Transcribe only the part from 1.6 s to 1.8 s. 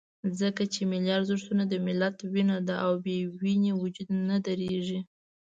د